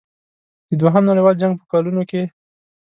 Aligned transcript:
د 0.69 0.71
دوهم 0.81 1.03
نړیوال 1.09 1.35
جنګ 1.41 1.53
په 1.57 1.65
کلونو 1.71 2.01
کې. 2.09 2.21